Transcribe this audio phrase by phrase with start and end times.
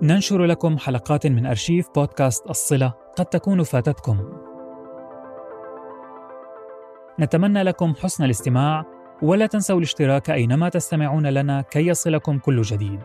[0.00, 4.18] ننشر لكم حلقات من أرشيف بودكاست الصلة قد تكون فاتتكم.
[7.20, 8.84] نتمنى لكم حسن الاستماع
[9.22, 13.00] ولا تنسوا الاشتراك أينما تستمعون لنا كي يصلكم كل جديد.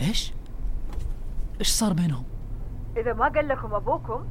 [0.00, 0.32] إيش؟
[1.60, 2.24] إيش صار بينهم؟
[2.96, 4.24] إذا ما قال لكم أبوكم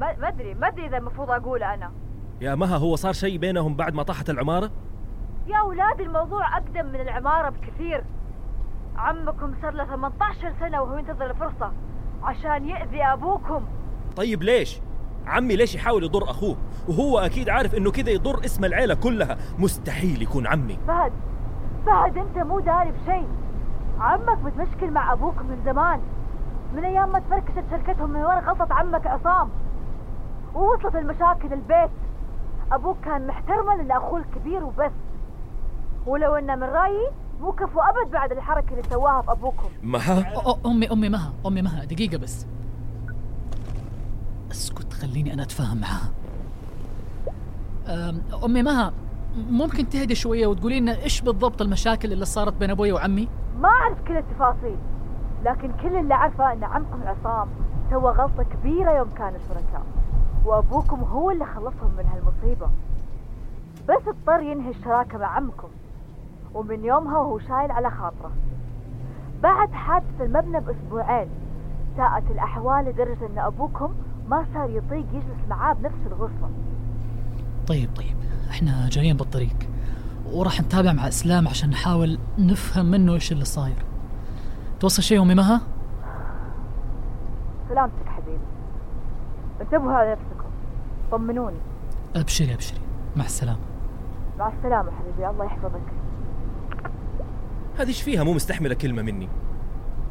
[0.00, 1.92] ما ما أدري ما أدري إذا المفروض أقول أنا
[2.40, 4.70] يا مها هو صار شيء بينهم بعد ما طاحت العمارة؟
[5.46, 8.04] يا أولاد الموضوع أقدم من العمارة بكثير
[8.96, 11.72] عمكم صار له 18 سنة وهو ينتظر الفرصة
[12.22, 13.64] عشان يأذي أبوكم
[14.16, 14.80] طيب ليش؟
[15.26, 16.56] عمي ليش يحاول يضر أخوه؟
[16.88, 21.12] وهو أكيد عارف إنه كذا يضر اسم العيلة كلها مستحيل يكون عمي فهد
[21.86, 23.28] فهد أنت مو داري بشيء
[24.00, 26.00] عمك متمشكل مع أبوك من زمان.
[26.74, 29.48] من أيام ما تفركشت شركتهم من ورا غلطة عمك عصام.
[30.54, 31.90] ووصلت المشاكل البيت.
[32.72, 34.92] أبوك كان محترما لأخوه الكبير وبس.
[36.06, 40.66] ولو إنه من رأيي مو كفو أبد بعد الحركة اللي سواها بابوكم مها؟ أ- أ-
[40.66, 41.32] امي أمي مها.
[41.46, 41.84] أمي مها.
[41.84, 42.46] دقيقة بس.
[44.50, 46.10] اسكت خليني أنا أتفاهم معاها
[47.88, 48.92] أم، أمي مها
[49.50, 53.28] ممكن تهدي شوية وتقولي لنا إيش بالضبط المشاكل اللي صارت بين أبوي وعمي؟
[53.60, 54.76] ما اعرف كل التفاصيل
[55.44, 57.48] لكن كل اللي أعرفه إن عمكم عصام
[57.90, 59.82] سوى غلطة كبيرة يوم كانوا شركاء
[60.44, 62.70] وأبوكم هو اللي خلصهم من هالمصيبة.
[63.88, 65.68] بس اضطر ينهي الشراكة مع عمكم
[66.54, 68.30] ومن يومها وهو شايل على خاطره.
[69.42, 71.28] بعد حادثة المبنى بأسبوعين
[71.96, 73.94] ساءت الأحوال لدرجة أن أبوكم
[74.28, 76.48] ما صار يطيق يجلس معاه بنفس الغرفة.
[77.66, 78.16] طيب طيب
[78.50, 79.56] إحنا جايين بالطريق.
[80.32, 83.84] وراح نتابع مع إسلام عشان نحاول نفهم منه إيش اللي صاير.
[84.80, 85.60] توصل شيء امي مها؟
[87.68, 88.38] سلامتك حبيبي.
[89.60, 90.50] انتبهوا على نفسكم.
[91.10, 91.56] طمنوني.
[92.16, 92.80] أبشري أبشري.
[93.16, 93.58] مع السلامة.
[94.38, 95.30] مع السلامة حبيبي.
[95.30, 95.92] الله يحفظك.
[97.78, 99.28] هذه إيش فيها؟ مو مستحملة كلمة مني.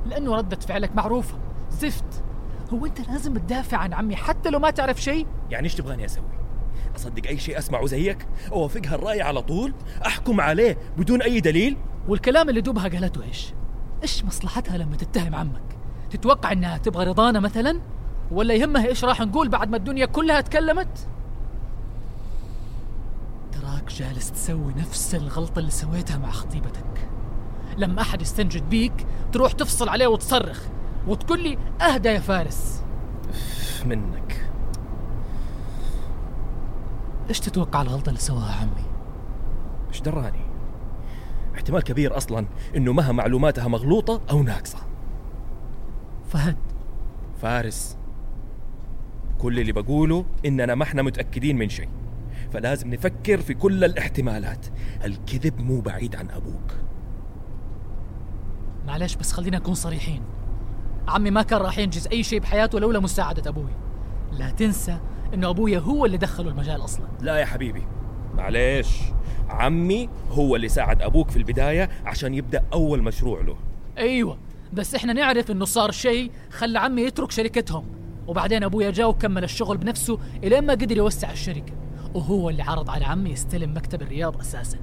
[0.05, 1.37] لأنه ردة فعلك معروفة.
[1.71, 2.23] زفت.
[2.73, 6.34] هو أنت لازم تدافع عن عمي حتى لو ما تعرف شيء؟ يعني إيش تبغاني أسوي؟
[6.95, 9.73] أصدق أي شيء أسمعه زيك؟ أوافقها الرأي على طول؟
[10.05, 11.77] أحكم عليه بدون أي دليل؟
[12.07, 13.53] والكلام اللي دوبها قالته إيش؟
[14.03, 15.77] إيش مصلحتها لما تتهم عمك؟
[16.09, 17.81] تتوقع إنها تبغى رضانا مثلا؟
[18.31, 21.07] ولا يهمها إيش راح نقول بعد ما الدنيا كلها تكلمت؟
[23.51, 27.09] تراك جالس تسوي نفس الغلطة اللي سويتها مع خطيبتك
[27.77, 30.61] لما أحد يستنجد بيك تروح تفصل عليه وتصرخ
[31.07, 32.83] وتقول لي أهدى يا فارس
[33.85, 34.44] منك
[37.29, 38.85] إيش تتوقع الغلطة اللي سواها عمي؟
[39.89, 40.45] إيش دراني؟
[41.55, 44.77] احتمال كبير أصلا إنه مها معلوماتها مغلوطة أو ناقصة.
[46.27, 46.57] فهد.
[47.41, 47.97] فارس
[49.37, 51.89] كل اللي بقوله إننا ما إحنا متأكدين من شيء
[52.51, 54.65] فلازم نفكر في كل الاحتمالات.
[55.05, 56.71] الكذب مو بعيد عن أبوك.
[58.87, 60.21] معلش بس خلينا نكون صريحين.
[61.07, 63.71] عمي ما كان راح ينجز أي شيء بحياته لولا مساعدة أبوي.
[64.31, 64.99] لا تنسى
[65.33, 67.05] إنه أبويا هو اللي دخله المجال أصلا.
[67.21, 67.83] لا يا حبيبي
[68.35, 68.87] معليش.
[69.49, 73.57] عمي هو اللي ساعد أبوك في البداية عشان يبدأ أول مشروع له.
[73.97, 74.37] أيوه
[74.73, 77.85] بس إحنا نعرف إنه صار شيء خلى عمي يترك شركتهم
[78.27, 81.73] وبعدين أبويا جاء وكمل الشغل بنفسه إلين ما قدر يوسع الشركة
[82.13, 84.77] وهو اللي عرض على عمي يستلم مكتب الرياض أساسا.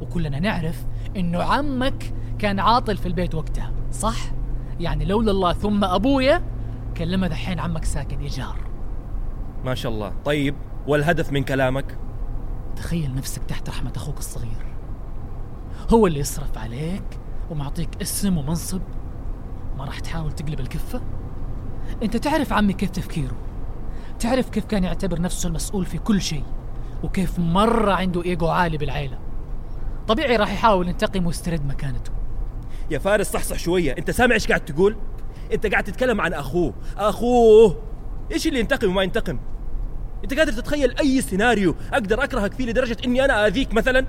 [0.00, 0.86] وكلنا نعرف
[1.16, 4.16] إنه عمك كان عاطل في البيت وقتها صح؟
[4.80, 6.42] يعني لولا الله ثم أبويا
[6.94, 8.65] كان لما دحين عمك ساكن ايجار
[9.66, 10.12] ما شاء الله.
[10.24, 10.54] طيب
[10.86, 11.98] والهدف من كلامك؟
[12.76, 14.66] تخيل نفسك تحت رحمة أخوك الصغير.
[15.90, 17.18] هو اللي يصرف عليك
[17.50, 18.80] ومعطيك اسم ومنصب.
[19.78, 21.00] ما راح تحاول تقلب الكفة؟
[22.02, 23.36] أنت تعرف عمي كيف تفكيره.
[24.18, 26.44] تعرف كيف كان يعتبر نفسه المسؤول في كل شيء.
[27.02, 29.18] وكيف مرة عنده إيجو عالي بالعيلة.
[30.08, 32.12] طبيعي راح يحاول ينتقم ويسترد مكانته.
[32.90, 33.94] يا فارس صحصح شوية.
[33.98, 34.96] أنت سامع إيش قاعد تقول؟
[35.52, 36.74] أنت قاعد تتكلم عن أخوه.
[36.96, 37.82] أخوه!
[38.32, 39.38] إيش اللي ينتقم وما ينتقم؟
[40.26, 44.06] أنت قادر تتخيل أي سيناريو أقدر أكرهك فيه لدرجة إني أنا آذيك مثلا؟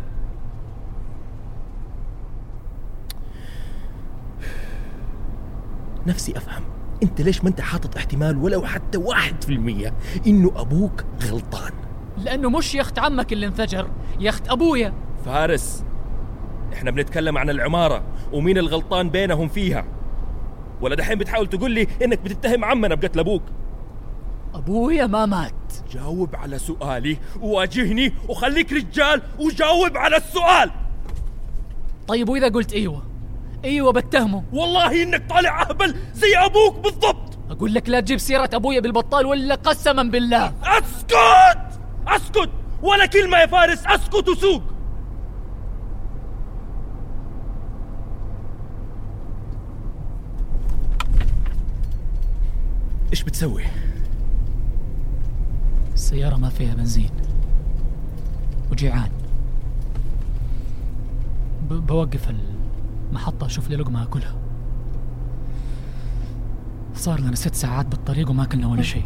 [6.07, 6.63] نفسي أفهم.
[7.03, 9.93] أنت ليش ما أنت حاطط احتمال ولو حتى واحد في المية
[10.27, 11.71] إنه أبوك غلطان؟
[12.17, 14.93] لأنه مش يخت عمك اللي انفجر يخت أبويا.
[15.25, 15.83] فارس
[16.73, 18.03] إحنا بنتكلم عن العمارة
[18.33, 19.85] ومين الغلطان بينهم فيها.
[20.81, 23.43] ولا دحين بتحاول تقول لي إنك بتتهم عمنا بقتل أبوك.
[24.53, 25.53] أبويا ما مات.
[25.91, 30.71] جاوب على سؤالي وواجهني وخليك رجال وجاوب على السؤال.
[32.07, 33.03] طيب وإذا قلت إيوه
[33.65, 34.43] إيوه بتهمه.
[34.53, 37.37] والله إنك طالع أهبل زي أبوك بالضبط.
[37.49, 40.53] أقول لك لا تجيب سيرة أبويا بالبطال ولا قسما بالله.
[40.63, 41.59] أسكت!
[42.07, 42.49] أسكت!
[42.81, 44.61] ولا كلمة يا فارس أسكت وسوق.
[53.11, 53.63] إيش بتسوي؟
[56.07, 57.09] السيارة ما فيها بنزين.
[58.71, 59.09] وجيعان.
[61.69, 62.33] بوقف
[63.09, 64.35] المحطة أشوف لي لقمة أكلها.
[66.95, 69.05] صار لنا ست ساعات بالطريق وما أكلنا ولا شيء.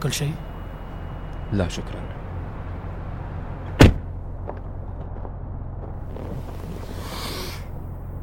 [0.00, 0.34] تاكل شيء؟
[1.52, 2.00] لا شكرا.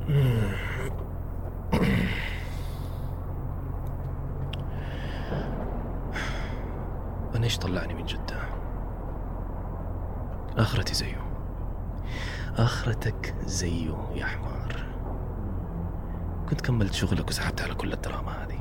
[7.35, 8.37] أنا إيش طلعني من جدة؟
[10.57, 11.21] آخرتي زيه
[12.57, 14.85] آخرتك زيه يا حمار.
[16.49, 18.56] كنت كملت شغلك وسحبت على كل الدراما هذه.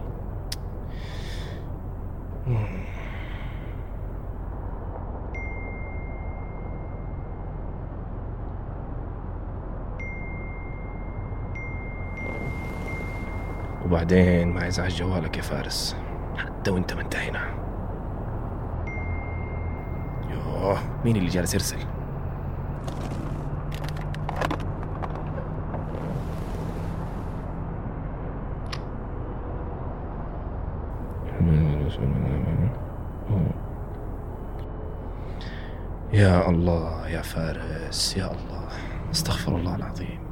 [13.87, 15.97] وبعدين ما يزعج جوالك يا فارس.
[16.37, 17.41] حتى وانت ما انت هنا
[20.31, 21.79] يوه مين اللي جالس يرسل؟
[36.13, 38.69] يا الله يا فارس يا الله.
[39.11, 40.26] استغفر الله العظيم.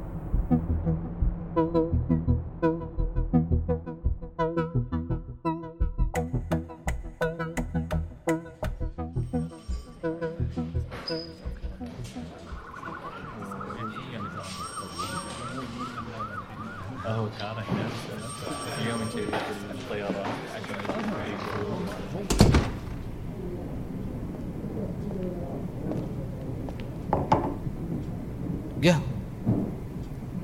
[28.83, 29.01] قهوة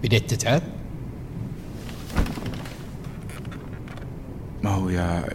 [0.04, 0.62] بديت تتعب؟
[4.64, 5.28] ما هو يا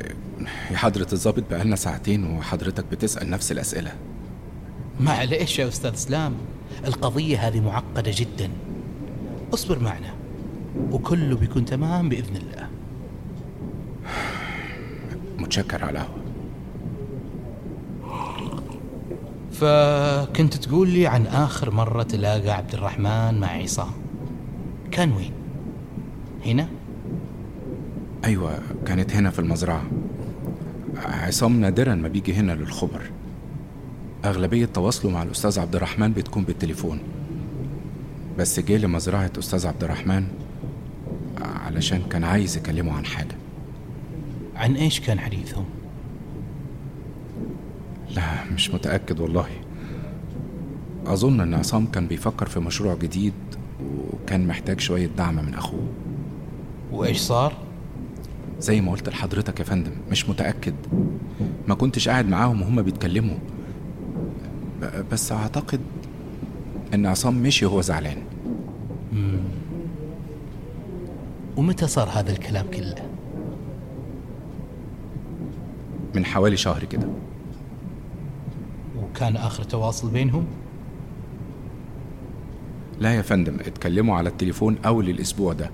[0.70, 3.92] يا حضرة الضابط بقالنا ساعتين وحضرتك بتسأل نفس الأسئلة.
[5.00, 6.34] معليش يا أستاذ إسلام.
[6.84, 8.50] القضية هذه معقدة جدا.
[9.54, 10.14] اصبر معنا
[10.90, 12.68] وكله بيكون تمام بإذن الله.
[15.38, 16.25] متشكر على القهوة.
[19.60, 23.90] فكنت تقول لي عن آخر مرة تلاقى عبد الرحمن مع عصام
[24.90, 25.32] كان وين؟
[26.46, 26.68] هنا؟
[28.24, 29.82] أيوة كانت هنا في المزرعة
[30.96, 33.02] عصام نادرا ما بيجي هنا للخبر
[34.24, 36.98] أغلبية تواصله مع الأستاذ عبد الرحمن بتكون بالتليفون
[38.38, 40.26] بس جه لمزرعة أستاذ عبد الرحمن
[41.38, 43.36] علشان كان عايز يكلمه عن حاجة
[44.56, 45.64] عن إيش كان حديثهم؟
[48.14, 49.46] لا مش متأكد والله.
[51.06, 53.32] أظن إن عصام كان بيفكر في مشروع جديد
[54.12, 55.86] وكان محتاج شوية دعم من أخوه.
[56.92, 57.52] وإيش صار؟
[58.60, 60.74] زي ما قلت لحضرتك يا فندم مش متأكد.
[61.68, 63.36] ما كنتش قاعد معاهم وهم بيتكلموا.
[65.12, 65.80] بس أعتقد
[66.94, 68.22] إن عصام مشي وهو زعلان.
[71.56, 73.10] ومتى صار هذا الكلام كله؟
[76.14, 77.08] من حوالي شهر كده.
[79.16, 80.46] وكان آخر تواصل بينهم؟
[83.00, 85.70] لا يا فندم اتكلموا على التليفون أول الأسبوع ده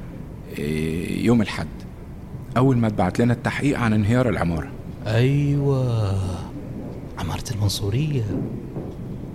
[0.59, 1.67] إيه، يوم الحد
[2.57, 4.71] أول ما اتبعت لنا التحقيق عن انهيار العمارة.
[5.07, 6.19] أيوة.
[7.19, 8.25] عمارة المنصورية.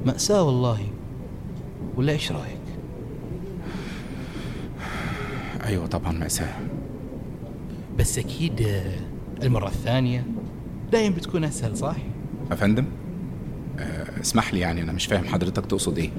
[0.05, 0.79] مأساة والله.
[1.97, 2.57] ولا إيش رأيك؟
[5.65, 6.53] أيوه طبعا مأساة.
[7.99, 8.67] بس أكيد
[9.43, 10.25] المرة الثانية
[10.91, 11.95] دايم بتكون أسهل صح؟
[12.51, 12.96] افندم آه،
[14.21, 16.09] اسمح لي يعني أنا مش فاهم حضرتك تقصد إيه.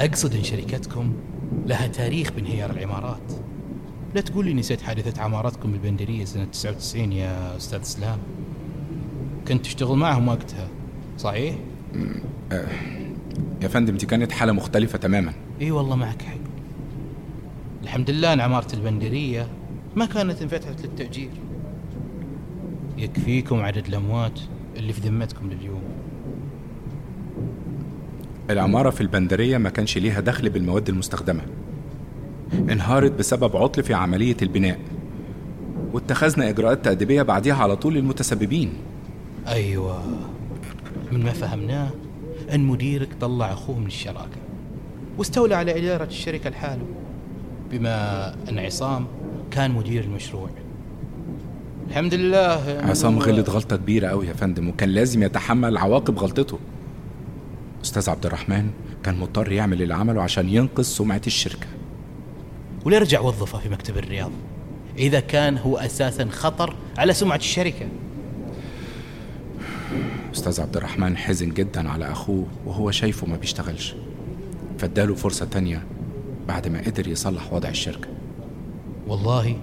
[0.00, 1.12] أقصد إن شركتكم
[1.66, 3.32] لها تاريخ بانهيار العمارات.
[4.14, 8.18] لا تقول لي نسيت حادثة عماراتكم بالبندرية سنة 99 يا أستاذ إسلام.
[9.48, 10.68] كنت تشتغل معهم وقتها
[11.18, 11.54] صحيح؟
[13.62, 15.32] يا فندم دي كانت حالة مختلفة تماما.
[15.60, 16.38] إي والله معك حق.
[17.82, 19.48] الحمد لله إن عمارة البندرية
[19.96, 21.30] ما كانت انفتحت للتأجير.
[22.98, 24.40] يكفيكم عدد الأموات
[24.76, 25.82] اللي في ذمتكم لليوم.
[28.50, 31.42] العمارة في البندرية ما كانش ليها دخل بالمواد المستخدمة.
[32.52, 34.78] انهارت بسبب عطل في عملية البناء.
[35.92, 38.72] واتخذنا إجراءات تأديبية بعديها على طول للمتسببين.
[39.46, 40.02] أيوة.
[41.12, 41.90] من ما فهمناه
[42.54, 44.38] أن مديرك طلع أخوه من الشراكة.
[45.18, 46.86] واستولى على إدارة الشركة لحاله
[47.70, 49.06] بما أن عصام
[49.50, 50.50] كان مدير المشروع.
[51.88, 52.80] الحمد لله.
[52.82, 56.58] عصام غلط غلطة كبيرة أوي يا فندم وكان لازم يتحمل عواقب غلطته.
[57.84, 58.70] أستاذ عبد الرحمن
[59.02, 61.66] كان مضطر يعمل اللي عمله عشان ينقذ سمعة الشركة.
[62.84, 64.30] وليه رجع وظفه في مكتب الرياض.
[64.98, 67.88] إذا كان هو أساسا خطر على سمعة الشركة.
[70.34, 73.94] أستاذ عبد الرحمن حزن جدا على أخوه وهو شايفه ما بيشتغلش.
[74.78, 75.84] فاداله فرصة تانية
[76.48, 78.08] بعد ما قدر يصلح وضع الشركة.
[79.06, 79.56] والله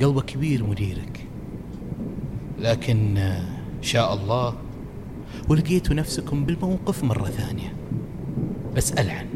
[0.00, 1.20] قلبه كبير مديرك.
[2.58, 3.44] لكن آه،
[3.82, 4.54] شاء الله
[5.48, 7.72] ولقيتوا نفسكم بالموقف مرة ثانية.
[8.76, 9.26] بس ألعن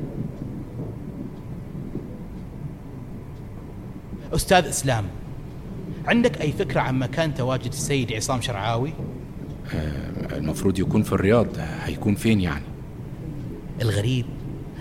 [4.34, 5.04] أستاذ إسلام
[6.06, 8.92] عندك أي فكرة عن مكان تواجد السيد عصام شرعاوي؟
[10.32, 12.64] المفروض يكون في الرياض هيكون فين يعني؟
[13.82, 14.26] الغريب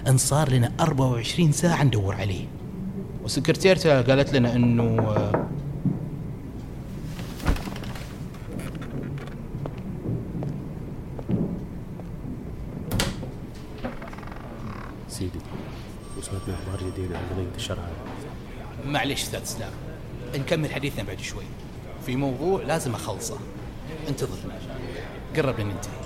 [0.08, 2.46] أن صار لنا 24 ساعة ندور عليه.
[3.24, 4.96] وسكرتيرته قالت لنا إنه
[17.02, 17.84] وسمعت أخبار جديده عن قضيه الشرع
[18.86, 19.72] معلش أستاذ إسلام
[20.36, 21.44] نكمل حديثنا بعد شوي.
[22.06, 23.38] في موضوع لازم أخلصه.
[24.10, 24.54] انتظرنا
[25.36, 26.02] قرب ننتهي.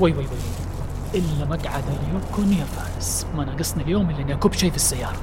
[0.00, 0.55] وي وي وي.
[1.16, 5.16] إلا مقعد ال Yukon يا فارس ما ناقصني اليوم إلا إني اكب شيء في السيارة.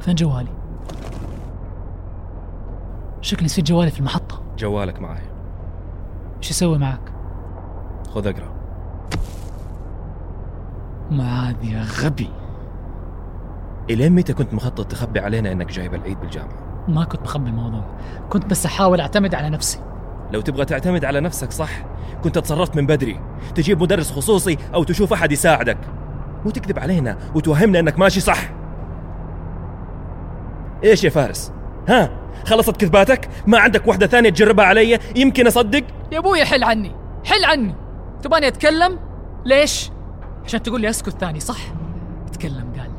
[0.00, 0.50] فين جوالي؟
[3.20, 4.42] شكلي نسيت جوالي في المحطة.
[4.58, 5.22] جوالك معي.
[6.38, 7.12] إيش أسوي معك؟
[8.08, 8.52] خذ أقرأ.
[11.10, 12.30] معاذ يا غبي.
[13.90, 17.84] إلين متى كنت مخطط تخبي علينا إنك جايب العيد بالجامعة؟ ما كنت مخبي الموضوع.
[18.30, 19.78] كنت بس أحاول أعتمد على نفسي.
[20.32, 21.70] لو تبغى تعتمد على نفسك صح.
[22.24, 23.20] كنت تصرفت من بدري.
[23.54, 25.78] تجيب مدرس خصوصي أو تشوف أحد يساعدك.
[26.44, 28.50] مو تكذب علينا وتوهمنا إنك ماشي صح.
[30.84, 31.52] إيش يا فارس؟
[31.88, 32.10] ها؟
[32.46, 36.92] خلصت كذباتك؟ ما عندك واحدة ثانية تجربها علي؟ يمكن أصدق؟ يا أبوي حل عني.
[37.24, 37.74] حل عني.
[38.22, 38.98] تباني أتكلم؟
[39.44, 39.90] ليش؟
[40.44, 41.58] عشان تقول لي أسكت ثاني صح؟
[42.28, 42.90] اتكلم قال.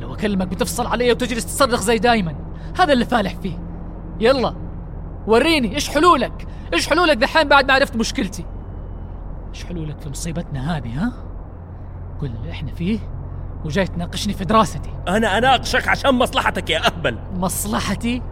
[0.00, 2.34] لو أكلمك بتفصل علي وتجلس تصرخ زي دايما.
[2.78, 3.58] هذا اللي فالح فيه.
[4.20, 4.54] يلا
[5.26, 8.44] وريني إيش حلولك؟ إيش حلولك دحين بعد ما عرفت مشكلتي؟
[9.54, 11.12] إيش حلولك في مصيبتنا هذه ها؟
[12.20, 12.98] قول اللي إحنا فيه
[13.64, 14.90] وجاي تناقشني في دراستي.
[15.08, 17.18] أنا أناقشك عشان مصلحتك يا أهبل.
[17.34, 18.22] مصلحتي؟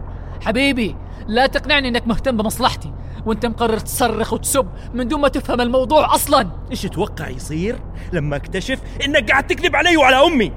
[0.45, 0.95] حبيبي
[1.27, 2.93] لا تقنعني إنك مهتم بمصلحتي
[3.25, 6.49] وأنت مقرر تصرخ وتسب من دون ما تفهم الموضوع أصلا.
[6.71, 7.79] إيش تتوقع يصير
[8.13, 10.51] لما أكتشف إنك قاعد تكذب علي وعلى أمي؟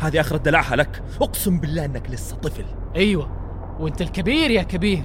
[0.00, 1.02] هذه آخرة دلعها لك.
[1.22, 2.64] أقسم بالله إنك لسه طفل.
[2.96, 3.30] أيوه.
[3.80, 5.02] وأنت الكبير يا كبير.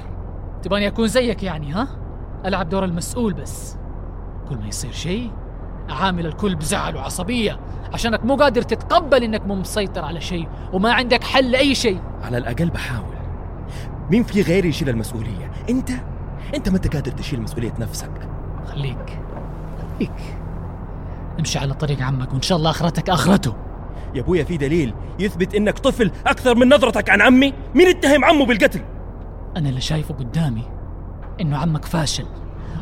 [0.64, 1.88] تباني أكون زيك يعني ها؟
[2.46, 3.78] ألعب دور المسؤول بس.
[4.50, 5.32] كل ما يصير شيء
[5.90, 7.60] اعامل الكل بزعل وعصبية.
[7.94, 12.02] عشانك مو قادر تتقبل إنك مو مسيطر على شيء وما عندك حل لأي شيء.
[12.24, 13.16] على الأقل بحاول.
[14.12, 15.90] مين في غيري يشيل المسؤولية؟ أنت؟
[16.56, 18.12] أنت ما أنت قادر تشيل مسؤولية نفسك.
[18.66, 19.20] خليك.
[19.98, 20.38] خليك.
[21.40, 23.65] امشي على طريق عمك وإن شاء الله آخرتك آخرته.
[24.16, 28.46] يا أبويا في دليل يثبت إنك طفل أكثر من نظرتك عن عمي؟ مين اتهم عمه
[28.46, 28.82] بالقتل؟
[29.58, 30.64] أنا اللي شايفه قدامي
[31.42, 32.26] إنه عمك فاشل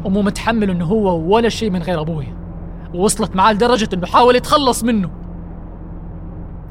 [0.06, 2.38] ومو متحمل إنه هو ولا شيء من غير أبويا
[2.94, 5.10] ووصلت معاه لدرجة إنه حاول يتخلص منه.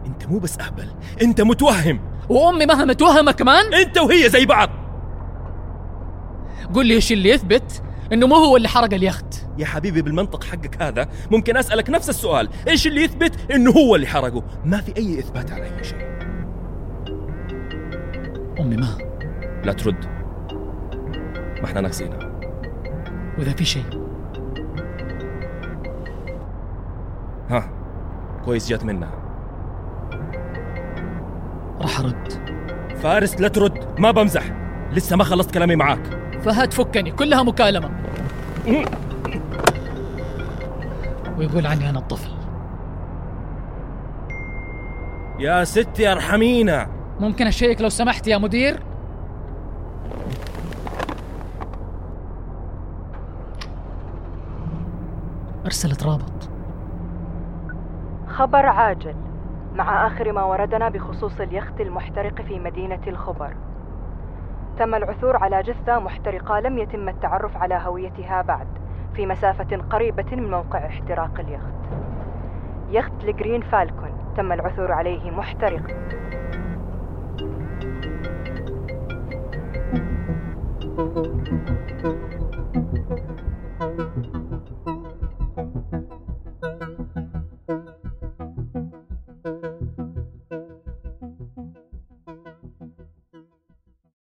[0.07, 0.89] أنت مو بس أهبل
[1.23, 2.01] أنت متوهم.
[2.29, 4.71] وأمي مهما متوهمه كمان؟ أنت وهي زي بعض.
[6.75, 7.83] قول لي إيش اللي يثبت
[8.13, 9.47] إنه مو هو اللي حرق اليخت.
[9.59, 12.49] يا حبيبي بالمنطق حقك هذا ممكن أسألك نفس السؤال.
[12.69, 16.13] إيش اللي يثبت إنه هو اللي حرقه؟ ما في أي إثبات على اي شيء
[18.61, 18.99] أمي ما؟
[19.65, 20.05] لا ترد.
[21.61, 22.33] ما إحنا ناقصينها
[23.39, 23.85] وإذا في شيء.
[27.51, 27.71] ها
[28.45, 29.11] كويس جات منها.
[31.81, 32.33] راح أرد.
[32.97, 34.01] فارس لا ترد.
[34.01, 34.45] ما بمزح.
[34.93, 36.22] لسه ما خلصت كلامي معاك.
[36.45, 37.91] فهد فكني كلها مكالمة.
[41.39, 42.31] ويقول عني أنا الطفل.
[45.39, 46.89] يا ستي أرحمينا.
[47.21, 48.83] ممكن أشيك لو سمحت يا مدير؟
[55.67, 56.49] أرسلت رابط.
[58.29, 59.15] خبر عاجل
[59.75, 63.55] مع آخر ما وردنا بخصوص اليخت المحترق في مدينة الخبر.
[64.79, 68.67] تم العثور على جثة محترقة لم يتم التعرف على هويتها بعد
[69.15, 71.75] في مسافة قريبة من موقع احتراق اليخت.
[72.91, 75.95] يخت الجرين فالكون تم العثور عليه محترقا